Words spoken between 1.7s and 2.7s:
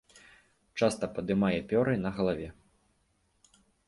пёры на галаве.